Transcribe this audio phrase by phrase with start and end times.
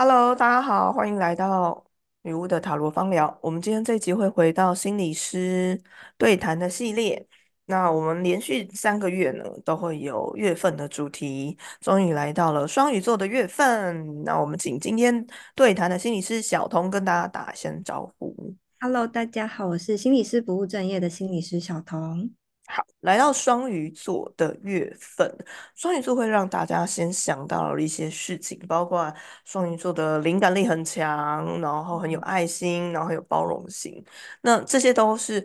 [0.00, 1.84] Hello，大家好，欢迎来到
[2.22, 3.36] 女巫的塔罗方疗。
[3.42, 5.82] 我们今天这集会回到心理师
[6.16, 7.26] 对谈的系列。
[7.64, 14.22] 那我们连续三个月呢，都会有月份的主题，终于来到了双鱼座的月份。
[14.22, 15.26] 那我们请今天
[15.56, 18.54] 对谈的心理师小童跟大家打声招呼。
[18.78, 22.30] Hello，大家好，我是心理师不务正业的心理师小童。
[22.70, 25.26] 好，来到双鱼座的月份，
[25.74, 29.12] 双鱼座会让大家先想到一些事情，包括
[29.46, 34.04] 双鱼座的灵感力很强，然后很有爱心，然后很有包容心。
[34.42, 35.44] 那这些都是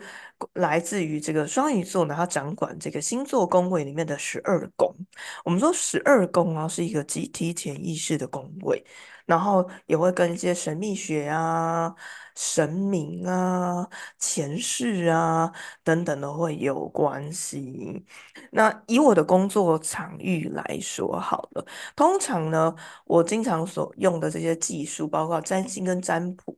[0.55, 4.93] 来自于这个双鱼座呢，它掌管这个星座宫位里面的十二宫。
[5.45, 8.85] 我们说十二宫啊，是一个集体潜意识的宫位。
[9.25, 11.93] 然后也会跟一些神秘学啊、
[12.35, 13.87] 神明啊、
[14.17, 15.51] 前世啊
[15.83, 18.05] 等等的会有关系。
[18.51, 21.65] 那以我的工作场域来说好了，
[21.95, 22.73] 通常呢，
[23.05, 26.57] 我经常所用的这些技术，包括占星跟占卜，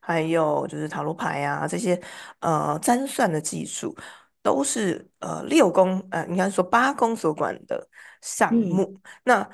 [0.00, 2.00] 还有就是塔罗牌啊这些
[2.40, 3.96] 呃占算的技术，
[4.42, 7.88] 都是呃六宫呃应该说八宫所管的
[8.20, 9.00] 项嗯目。
[9.24, 9.48] 那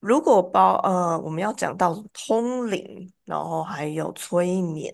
[0.00, 4.92] 如果包呃，我们要讲到通灵，然后还有催眠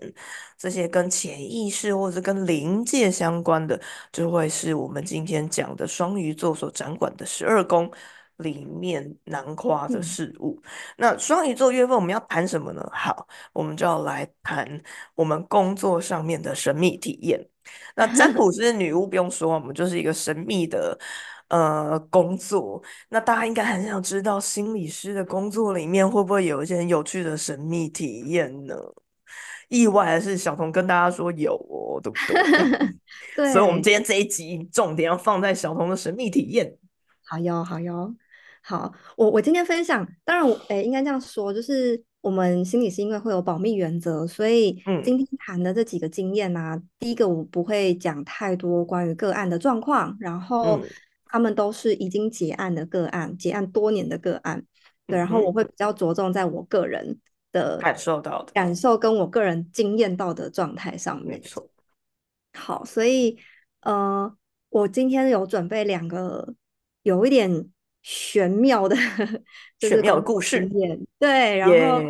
[0.57, 3.79] 这些跟潜意识或者是跟灵界相关的，
[4.11, 7.91] 就会是我们今天讲的双鱼座所掌管的十二宫
[8.39, 10.61] 里面囊括的嗯，事物。
[10.97, 12.83] 那双鱼座月份我们要谈什么呢？
[12.93, 14.83] 好，我们就要来谈
[15.15, 17.47] 我们工作上面的神秘体验。
[17.95, 20.99] 那占卜师女巫不用说，我们就是一个神秘的
[21.49, 22.83] 呃工作。
[23.09, 28.75] 那大家应该很想知道，心理师的工作里面会不会有一些很有趣的神秘体验呢？
[29.69, 32.19] 意外的是，小童跟大家说有哦，对不
[33.37, 33.51] 对？
[33.53, 36.77] 所以，我们对，今天这一集重点要放在小童的神秘体验。
[37.25, 38.15] 好哟，好哟，
[38.63, 38.93] 好。
[39.17, 50.83] 我我今天分享，当然我，诶，应该这样说，就是我们心理是因为会有保密原则，所以嗯今天谈的这几个经验呢、第一个我不会讲太多关于个案的状况，然后嗯
[51.35, 54.65] 他们都是已经结案的个案，结案多年的个案，
[55.05, 57.19] 对，然后我会比较着重在我个人
[57.51, 61.31] 的感受到的，感受跟我个人经验到的状态上面。
[61.31, 61.69] 没错，
[62.53, 63.37] 好，所以
[63.81, 64.33] 呃，
[64.69, 66.55] 我今天有准备两个
[67.03, 67.69] 有一点
[68.03, 68.95] 玄妙的，
[69.77, 71.05] 就玄妙故事，验。
[71.19, 72.01] 对，然后，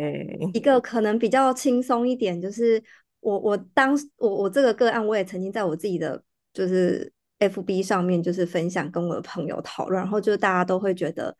[0.53, 2.83] 一个可能比较轻松一点，就是
[3.21, 11.35] 我我当我我这个个案，我也曾经在我自己的就是 FB 上面就是分享，跟我的朋友讨论，然后就大家都会觉得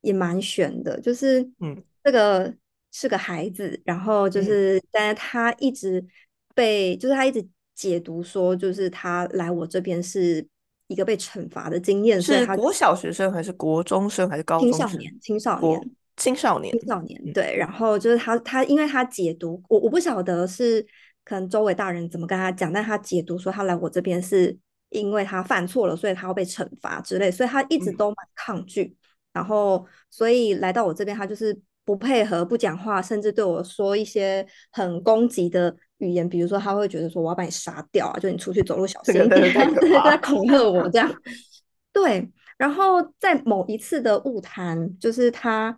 [0.00, 2.54] 也蛮悬的，就是嗯这个
[2.92, 6.06] 是个孩子，然后就嗯，是但是他一直。
[6.52, 7.46] 被就是他一直
[7.76, 10.44] 解读说，就是他来我这边是
[10.88, 14.88] 一个被惩罚的经验，是国小学生还是国中生还是高中生？
[14.88, 20.84] 青少年青少年青少年，青少年嗯对，然后就是他他因为他解读我我不晓得是
[21.24, 24.58] 可能周围大人怎么跟他讲，但他解读说他来我这边是
[24.90, 28.94] 因为他犯错了，所以他要被惩罚之类，所以他一直嗯，都蛮抗拒，
[29.32, 40.16] 然后所以来到我这边，他就是不配合、不讲话，甚至对我说一些很攻击的语言，比如说他会觉得说我要把你杀掉啊，就你出去走路小心一点，对， 在。
[40.18, 41.10] 恐吓我这样。
[41.92, 45.76] 对，然后在某一次的误谈，就是他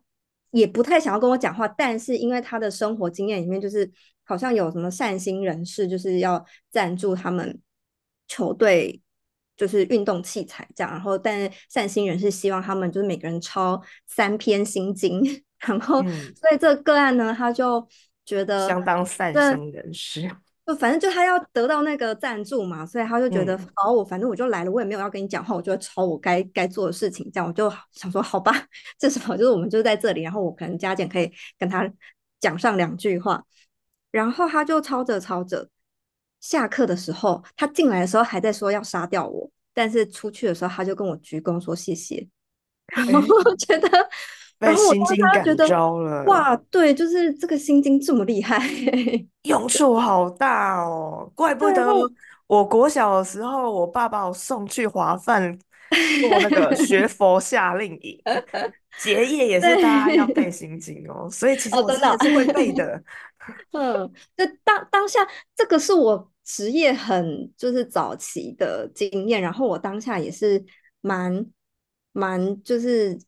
[0.50, 3.90] 也不太想要跟我讲话，但是因为他的生活经验里面，就是
[4.24, 7.58] 好像有什么善心人士，就是要赞助他们
[8.32, 9.00] 球队，
[9.56, 10.90] 就是运动器材这样。
[10.90, 15.22] 然后，但是善心人是希望他们就是每个人抄三篇心经，
[15.60, 17.86] 然后嗯，所以这个个案呢，他就
[18.24, 18.66] 觉得。
[18.66, 20.30] 相当善心人士。
[20.64, 28.52] 就反正就他要得到那个赞助嘛，所以他就觉得嗯好，我反正我就来了，我也没有要跟你讲话，我就抄我该该做的事情，这样我就想说好吧，
[28.96, 31.28] 这时候就是我们就在这里，然后我可能加减可以
[31.58, 31.92] 跟他
[32.38, 33.44] 讲上两句话，
[34.12, 35.68] 然后他就抄着抄着，
[36.42, 42.28] 下课的时候他进来的时候还在说要杀掉我，但是出去的时候他就跟我鞠躬说谢谢，
[42.92, 43.88] 然后哎，我觉得，
[44.58, 48.60] 然被后我当心经感时觉了，哇，对，就是这个心经这么厉害，
[49.48, 51.86] 用处好大哦，怪，不得。
[52.48, 55.58] 我国小的时候，我爸把我送去华范
[56.20, 58.20] 做那个学 佛夏令营，
[58.98, 63.02] 结业也是大家要背，心经哦，所以其实哦，我是会背的。
[63.72, 65.26] 嗯，就当当下
[65.56, 70.64] 这个是我职业很就是早期的经验，然后我当下也是
[71.00, 71.46] 蛮
[72.12, 73.18] 蛮就是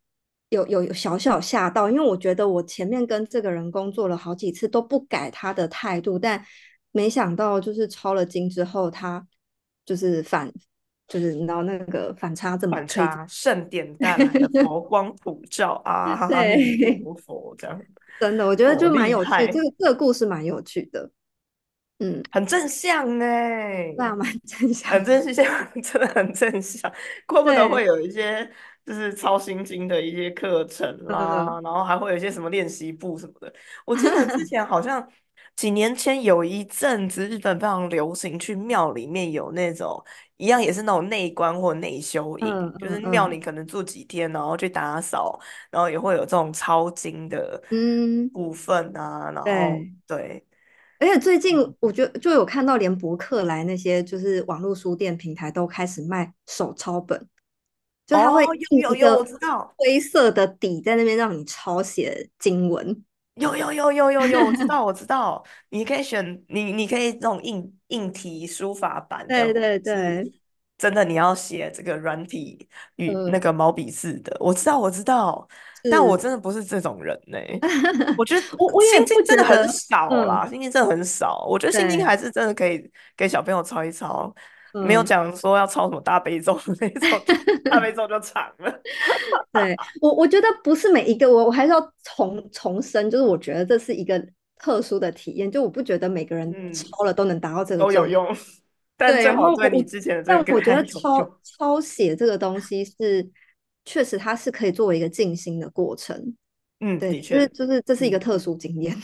[0.49, 6.44] 有有有小小吓到，因为我觉得我前面跟这个人工作了好几次都不改他的态度，但
[6.93, 9.26] 没想到就是抄了经之后，他
[9.84, 10.52] 就是反
[11.06, 14.62] 就是你知道那个反差这么差，盛典带来的。
[14.64, 17.81] 佛光普照啊，对，佛，这样
[18.20, 21.11] 真的，我觉得哦，就蛮有趣，这，个这个故事蛮有趣的，
[21.99, 24.41] 嗯，很正向呢，对啊，蛮。
[24.41, 25.44] 正向很的，正向，
[25.82, 26.93] 真的很正向，
[27.26, 28.49] 怪不得会，有一些
[28.85, 33.52] 就是超心经的一些课程嗯，啦，然后还会有一些什么练习簿什么的。
[33.85, 35.06] 我记得之 前好像
[35.56, 40.02] 几年前有一阵子，日本非常流行去庙里面有那种
[40.37, 45.38] 一样也是那种内观或内修营，嗯就是庙里可能住几天，然后去打扫，
[45.70, 49.49] 然后也会有这种抄经的嗯，部分啊，然后
[50.08, 50.44] 对。
[51.05, 51.11] 对。
[51.11, 57.19] 而且最近我觉得就有看到，连博客来那些就是网络书店平台都开始卖手抄本，
[58.06, 58.49] 就它会哦，
[58.81, 59.75] 有有有，我印一个知道。
[59.77, 63.05] 灰色的底在那边让你抄写经文。
[63.37, 70.33] 有有有有有有，我知 道我知道，你可以选你你可以这种硬硬体书法版对对对，
[70.85, 75.49] 真的你要写这个软体与那嗯，个毛笔字的，我知道我知道，
[75.91, 77.39] 但我真的不是这种人呢、
[78.19, 82.87] 我觉得我我也心经真的很，少啦，嗯，心经真的很少，我觉得心经对，还是真的可以
[83.17, 84.31] 给小朋友抄一抄，
[84.75, 85.07] 没有嗯。
[85.07, 87.09] 讲说要抄什么大悲咒那种，
[87.71, 88.71] 大悲咒就长了，
[89.51, 91.81] 对，我我觉得不是每一个，我我还是要
[92.15, 94.23] 重重申，就是我觉得这是一个
[94.59, 97.83] 特殊的体验，就我不觉得每个人嗯，抄了都能达到这个。
[97.85, 98.27] 都有用，
[98.96, 101.41] 但对，最然后我我，好对你之前的这但个我觉得抄。
[101.43, 103.29] 抄写这个东西是
[103.85, 106.37] 确实它是可以作为一个静心的过程。
[106.81, 108.96] 嗯，对，就是就是这是一个嗯，特殊经验。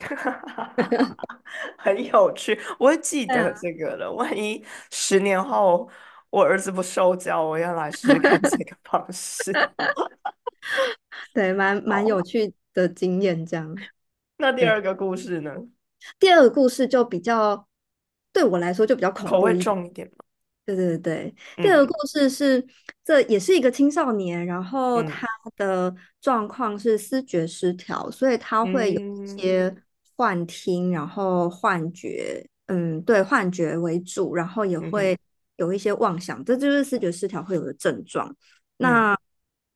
[1.78, 4.12] 很有趣，我会记得这个了。
[4.12, 5.88] 万一十年后
[6.30, 9.52] 我儿子不受教，我要来试试看这个方式。
[11.32, 13.74] 对，蛮蛮有，趣的经验这样。
[14.36, 15.52] 那第，二个故事呢？
[16.18, 17.66] 第二个故事就比较
[18.34, 19.56] 对我来说就比较恐口味。
[19.58, 20.24] 重一点嘛？
[20.66, 22.66] 对对对，第二个嗯故事是，
[23.04, 25.26] 这也是一个青少年，然后嗯他
[25.56, 29.76] 的状况是思觉失调，所以他会有一嗯些
[30.16, 35.18] 幻听，然后幻觉，嗯，对，幻觉为主，然后也会
[35.56, 38.28] 有一些妄想，这就是思觉失调会有的症状。
[38.30, 38.36] 嗯
[38.78, 39.18] 那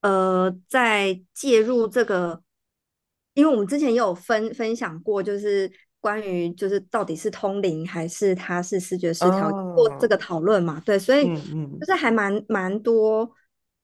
[0.01, 2.43] 呃，在介入这个，
[3.35, 13.31] 因为我们之前也有分分享过，就是关于就是到底是通灵还是他是视觉失调做这哦个讨论嘛，对，所以就是还蛮蛮多，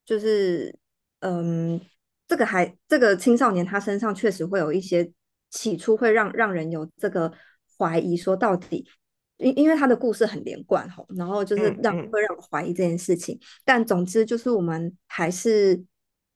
[0.05, 0.75] 就是
[1.20, 1.81] 嗯，
[2.28, 5.11] 这个还这个青少年他身上确实会有一些
[5.50, 7.32] 起初会让让人有这个
[7.78, 8.88] 怀疑，说到底。
[9.37, 15.84] 因因为他的故事很连贯吼，然后就是让会让我怀疑这件事情，但总之就是我们还是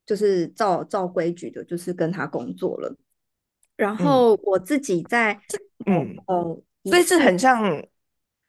[0.05, 2.93] 就是照照规矩的，就是跟他工作了。
[3.79, 5.41] 然嗯后我自己在
[5.87, 7.63] 嗯，某一所以是，很像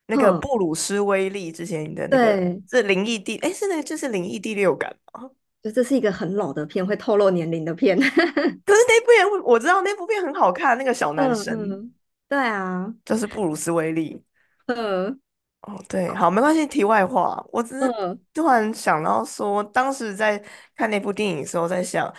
[0.08, 5.30] 那个嗯，布鲁斯威利之前的那个对，是灵异第，哎，是那个就是灵异第六感吗？
[5.62, 7.98] 就这是一个很老的片，会透露年龄的片。
[8.66, 11.94] 可是那部片我我知道那部片很好看，那个小男嗯生嗯，
[12.28, 14.24] 对啊，就是布鲁斯威利。
[14.68, 15.20] 嗯
[15.62, 16.66] 哦，对，好，没关系。
[16.66, 20.42] 题外话，我只是嗯，突然想到说，当时在
[20.76, 22.12] 看那部电影的时候，在想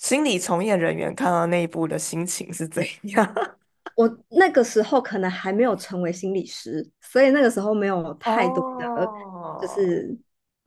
[0.00, 3.34] 心理从业人员看到那一部的心情是怎样。
[3.96, 10.16] 我那个时候可能还没有成为心理师，所以那个时候没有太多的，就哦是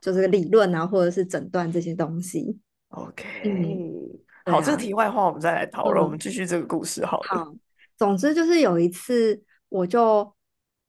[0.01, 2.59] 就是理论啊，或者是诊断这些东西。
[2.89, 6.19] ，OK，嗯，对好，这个啊，题外话我们再来讨论，我们嗯。
[6.19, 7.27] 继续这个故事好了。
[7.27, 7.55] 好，
[7.97, 10.31] 总之就是有一次我就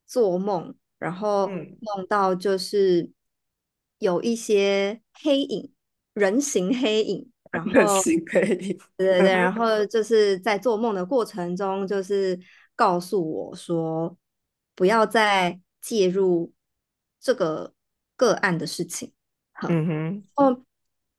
[0.06, 3.10] 做梦，然后嗯，梦到就是
[4.00, 5.72] 有一些黑影，
[6.12, 8.02] 人形黑影，然 后。
[8.02, 12.38] 对对对，然 后就是在做梦的过程中，就是
[12.74, 14.16] 告诉我说
[14.74, 16.52] 不要再介入
[17.20, 17.72] 这个
[18.16, 19.12] 个案的事情。
[19.68, 20.60] 嗯哼，哦，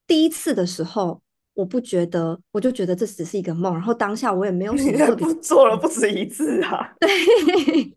[0.05, 1.21] 第一次的时候，
[1.53, 5.25] 我不觉得，我就觉得这只是一个梦，然后当下我也没有什么特别。
[5.25, 6.93] 不做了不止一次啊？
[6.99, 7.09] 对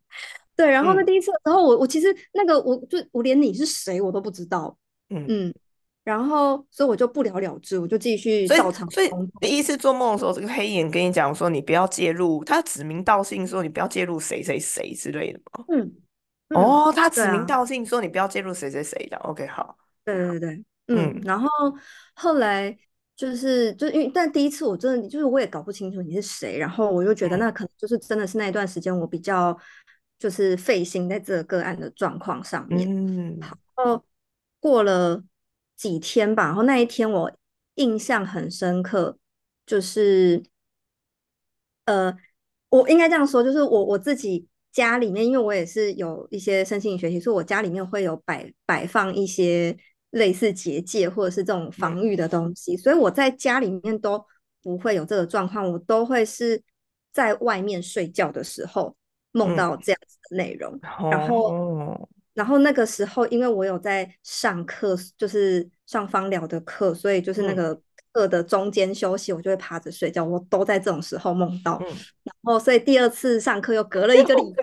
[0.54, 4.76] 对，然后那嗯第一次的时候，我我其实那个我就我连你是谁我都不知道，
[5.10, 5.54] 嗯，嗯，
[6.08, 9.10] 然后所以我就不了了之，我就继续所以照常所以。
[9.42, 15.66] 第一次做梦的时候，这个黑眼跟你讲说你不要介入，他指名道姓说你不要介入谁谁谁之类的吗？
[15.68, 15.92] 嗯
[16.48, 19.18] 嗯，哦，他指名道姓说你不要介入谁谁谁的。
[19.18, 21.46] OK，好，对对对，嗯，嗯然后
[22.14, 22.74] 后来
[23.14, 29.54] 就是就因为但第一次我真的就是我也搞不清楚你是谁，然后我就觉得嗯那可能就是真的是那一段时间我比较
[30.18, 32.88] 就是费心在这个个案的状况上面。
[32.88, 34.02] 嗯然后
[34.58, 35.22] 过了
[35.78, 37.32] 几天吧，然后那一天我
[37.76, 39.16] 印象很深刻，
[39.64, 40.42] 就是
[41.84, 42.14] 呃，
[42.68, 49.76] 我应该这样说，就是我我自己家里面，因为我也是有一些身心灵学习，所以我家里面会有摆摆放一些
[50.10, 54.20] 类似结界或者是这种防御的东西，所以我在家里面都
[54.60, 56.60] 不会有这个状况，我都会是
[57.12, 58.96] 在外面睡觉的时候
[59.30, 60.76] 梦到嗯，这样子的内容，
[61.08, 62.08] 然后。
[62.38, 70.24] 哦，然后那个时候，因为我有在上课，就是上芳疗的课，所以就是那嗯个课的中间休息，我就会趴着睡觉。
[70.24, 71.78] 我都在这种时候梦到。
[71.82, 71.86] 嗯
[72.24, 74.62] 然后，所以第二次上课又隔了一个礼拜，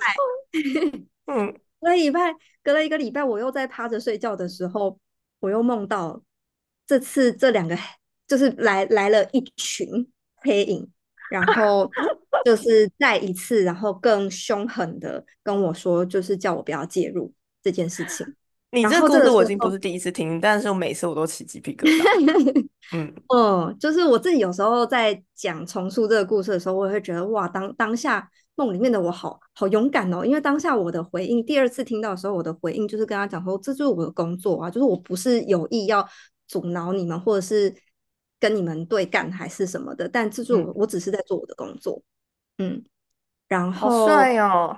[1.33, 2.19] 嗯，隔了礼拜，
[2.63, 4.97] 隔了一个礼拜，我又在趴着睡觉的时候，
[5.39, 6.21] 我又梦到
[6.87, 7.75] 这次这两个
[8.27, 10.87] 就是来来了一群黑影，
[11.31, 11.89] 然后
[12.45, 17.33] 就是再一次，然后更凶狠的跟我说，就是叫我不要介入
[17.65, 18.23] 这件事情。
[18.69, 22.67] 你这故事我已经不，是第一次听，但是我每次我都起鸡皮疙瘩。
[22.93, 36.07] 嗯嗯，就是我自己有时候在讲重塑这个故事的时候，我也会觉得哇，当当下梦里面的我好好勇敢哦，因为当下我的回应，第二次听到的时候，我的回应就是跟他讲说，这就是我的工作啊，就是我不是有意要
[36.47, 37.73] 阻挠你们，或者是
[38.39, 42.01] 跟你们对干还是什么的，但这就是我，嗯，我只是在做我的工作，
[42.57, 42.83] 嗯，
[43.47, 44.77] 然好后帅哦，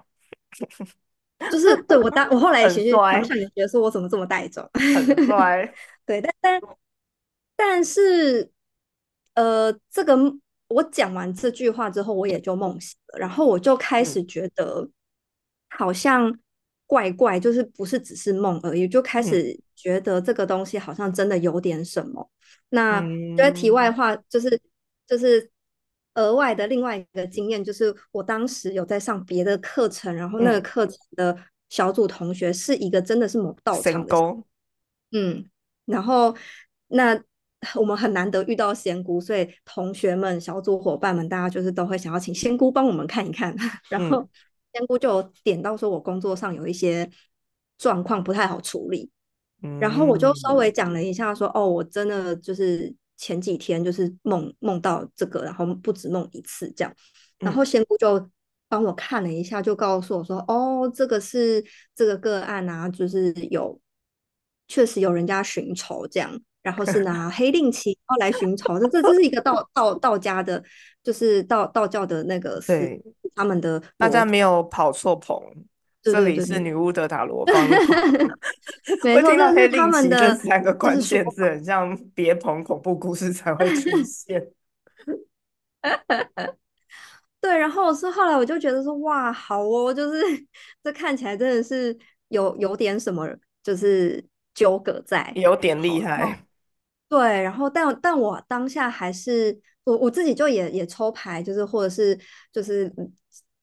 [1.51, 5.73] 就是对我当我后来也很其实当帅，下也觉得说我怎么这么带种，很帅。
[6.05, 6.61] 对，但但
[7.55, 8.49] 但是，
[9.35, 10.17] 呃，这个
[10.69, 14.89] 我讲完这句话之后，我也就梦醒了，然后我就开嗯始觉得
[15.69, 16.37] 好像
[16.85, 22.29] 怪怪，就是不是只是梦而已，就开嗯始觉得这个东西好像真的有点什么。
[22.69, 24.59] 那觉得题外嗯话，就是
[25.05, 25.49] 就是
[26.17, 31.37] 额外的另外一个经验，就是我当时有在上别的课程，然后那个嗯，课程的
[31.69, 34.15] 小组同学是一个真的是某道场的。
[35.11, 35.45] 嗯，
[35.85, 36.35] 然后
[36.89, 37.17] 那
[37.75, 43.55] 我们很难得遇到仙姑，所以同学们、小组伙伴们，大家就是都会想要请仙姑帮我们看一看。
[43.89, 44.29] 然嗯后
[44.73, 47.09] 仙姑就有点到说，我工作上有一些
[47.77, 49.09] 状况不太好处理，
[49.79, 56.93] 然后我就稍嗯微讲了一下说，哦，我真的就是前几天就是梦梦到这个，然后不止梦一次这样。
[57.39, 57.53] 然嗯。
[57.53, 58.29] 后仙姑就
[58.69, 61.63] 帮我看了一下，就告诉我说，哦，这个是
[61.95, 63.79] 这个个案啊，就是有
[64.67, 70.61] 确实有人家寻仇这样，然后是 拿黑令旗然后来寻仇，这这这是一个道道道家的，
[71.01, 73.01] 就是道道教的那个思对，
[73.33, 75.63] 他们的大家，没有跑错棚，对
[76.01, 77.77] 这里是女巫的塔罗 方法。
[79.03, 84.51] 没错，会听到黑令旗这三个 关键字，很像别棚恐怖故事才会出现。
[87.39, 90.21] 对，然后是后来我就觉得说，哇，好哦，就是
[90.83, 91.97] 这看起来真的是
[92.29, 93.27] 有有点什么，
[93.63, 94.23] 就是
[94.53, 95.31] 纠葛在。
[95.35, 96.45] 有点厉害。
[97.09, 102.17] 对，然后但但我当下还是我我自己就也也抽牌，就是或者是
[102.51, 103.09] 就是嗯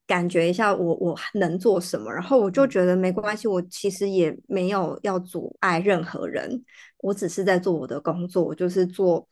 [0.06, 6.62] 感觉一下我我能做什么，然后我就嗯觉得没关系，我其实也没有要阻碍任何人，
[6.98, 9.26] 我只是在做我的工作，我就是做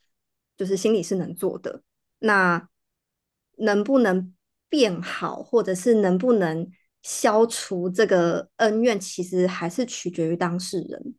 [0.56, 1.82] 就是心里是能做的。
[2.20, 2.68] 那
[3.58, 4.34] 能不能
[4.68, 6.66] 变好，或者是能不能
[7.02, 11.14] 消除这个恩怨，其实还是取决于当事人。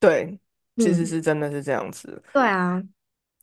[0.00, 0.38] 对，
[0.78, 2.22] 其实嗯，是真的是这样子。
[2.32, 2.82] 对啊，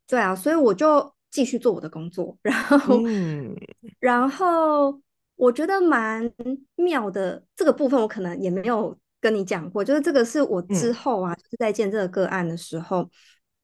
[0.08, 3.56] 对啊，所以我就继续做我的工作， 然后，嗯
[4.00, 5.02] 然后
[5.42, 6.32] 我觉得蛮
[6.76, 13.10] 妙的这个部分，我可能也没有跟你讲过，就是这个是我之嗯后啊，就是在见这个个案的时候，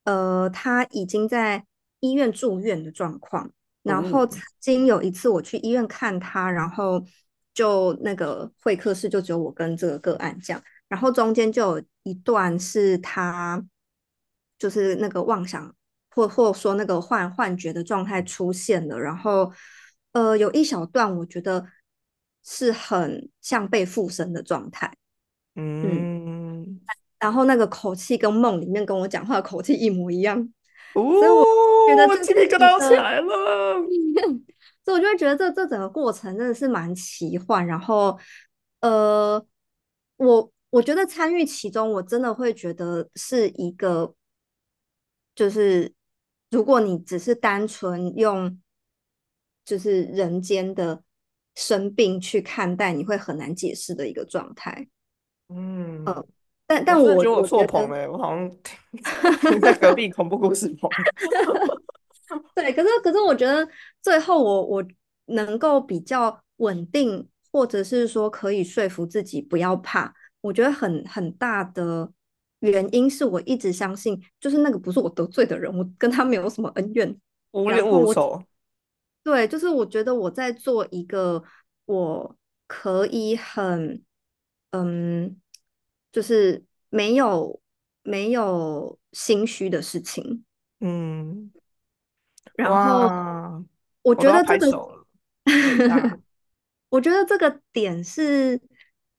[0.03, 1.63] 呃，他已经在
[1.99, 3.51] 医院住院的状况，
[3.83, 7.05] 然后哦曾经有一次我去医院看他，然后
[7.53, 10.59] 就那个会客室就只有我跟这个个案这样。
[10.87, 13.63] 然后中间就有一段是他
[14.57, 15.75] 就是那个妄想
[16.09, 19.53] 或或说那个幻幻觉的状态出现了，然后
[20.17, 21.67] 呃有一小段我觉得
[22.43, 24.91] 是很像被附身的状态，
[25.55, 26.81] 嗯，嗯，
[27.19, 30.39] 然后那个口气跟梦里面跟我讲话的口气一模一样，
[30.95, 31.43] 哦，所以我
[31.87, 33.83] 觉得鸡皮疙瘩要起来了。
[34.83, 38.17] 所以我就会觉得这这整个过程真的是蛮奇幻，然后
[38.79, 39.45] 呃，
[40.15, 44.15] 我我觉得参与其中，我真的会觉得是一个，
[45.35, 45.93] 就是
[46.49, 48.57] 如果你只是单纯用
[49.67, 51.03] 就是人间的
[51.55, 54.87] 生病去看待，你会很难解释的一个状态。
[55.49, 56.05] 嗯，
[56.65, 57.45] 但但我我觉得我。
[57.45, 60.89] 错棚了，我好像停停在隔壁恐怖故事棚。
[62.55, 63.67] 对，可是可是我觉得
[64.01, 64.85] 最后我我
[65.25, 72.09] 能够比较稳定，或者是说可以说服自己不要怕，我觉得很很大的
[72.59, 77.13] 原因是我一直相信，就是那个不是我得罪的人，我跟他没有什么恩怨。
[77.51, 78.41] 无冤无仇。
[79.27, 81.43] 对，就是我觉得我在做一个
[81.83, 84.01] 我可以很，
[84.69, 85.35] 嗯，
[86.13, 87.59] 就是没有
[88.03, 90.45] 没有心虚的事情。
[90.79, 91.51] 嗯，
[92.55, 93.65] 然后，
[94.01, 95.05] 我觉得这个。
[96.87, 98.61] 我觉得这个点是，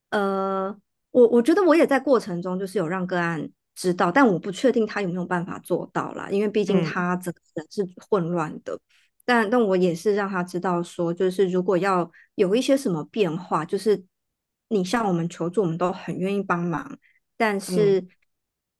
[0.08, 0.74] 呃，
[1.10, 8.80] 我我觉得我也在过程中就是有让个案知道，但我不确定他有没有办法做到啦，因为毕竟嗯他整个人是混乱的。
[9.28, 14.02] 但但我也是让他知道说，就是如果要有一些什么变化，就是
[14.68, 16.98] 你向我们求助，我们都很愿意帮忙，
[17.36, 18.06] 但嗯是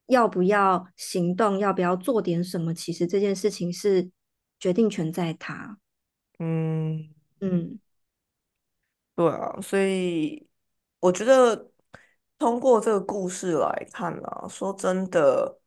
[0.07, 4.09] 要不要行动，要不要做点什么，其实这件事情是
[4.59, 5.77] 决定权在他。
[6.39, 7.79] 嗯，嗯
[9.13, 10.47] 对啊，所以
[10.99, 11.69] 我觉得
[12.39, 15.59] 通过这个故事来看啊，说真的。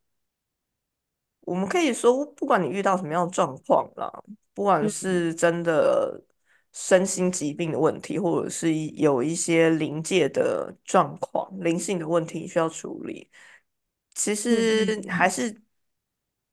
[1.42, 4.11] 我们可以说，不管你遇到什么样的状况啦，
[4.54, 6.22] 不管嗯是真的
[6.72, 13.28] 身心疾病的问题，或者是有一些临界的状况、灵性的问题需要处理，
[14.14, 15.61] 其嗯实还是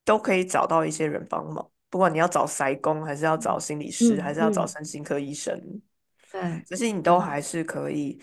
[0.04, 1.70] 都可以找到一些人帮忙。
[1.90, 5.82] 不管你要找筛工，还是要找心理师，还是要找身心科医生，
[6.32, 8.22] 对这些你都对，还是可以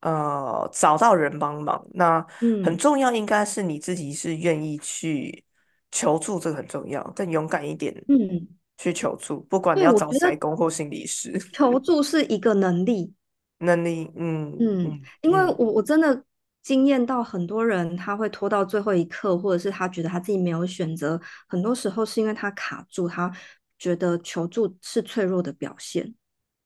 [0.00, 1.86] 呃找到人帮忙。
[1.94, 2.26] 那
[2.60, 5.44] 很嗯重要，应该是你自己是愿意去
[5.90, 13.12] 求助，这个很重要，更勇敢一点嗯，去求助，不管你，要找社工或心理师，求助是一个能力，
[13.58, 16.24] 能力，嗯嗯，嗯因为嗯我我真的
[16.62, 23.30] 经验到很多人他会拖到最后一刻，或者是他觉得他自己没有选择，很多时候是因为他卡住，他
[23.78, 26.14] 觉得求助是脆弱的表现。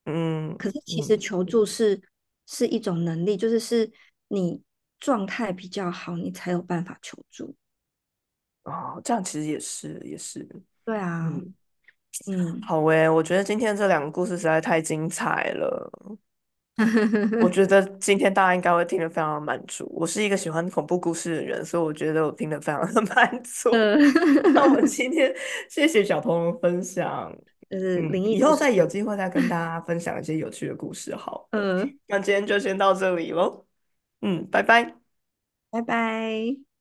[0.07, 2.00] 嗯可是其实嗯，求助是
[2.47, 3.90] 是一种能力，就是是
[4.28, 4.61] 你
[5.00, 7.54] 状态比较好，你才有办法求助。
[8.64, 10.47] 哦，这样其实也是也是，
[10.85, 11.54] 对啊，嗯，
[12.26, 15.90] 嗯，好诶，我觉得今天这两个故事实在太精彩了。
[17.40, 19.88] 我觉得今天大家应该会听得非常的满足。
[19.94, 23.71] 我是一个喜欢恐怖故事的人，所以我觉得我听得非常的 满足。
[23.71, 23.94] 呃，
[24.52, 25.33] 那我们 今天
[25.71, 27.33] 谢谢小彤的分享，
[27.71, 31.60] 就是嗯，灵异故事，以后再有机会再跟大家分享一些有趣的故事好了。
[31.60, 33.67] 呃，那今天就先到这里喽，
[34.23, 34.97] 嗯，拜拜。
[35.71, 36.74] 拜拜。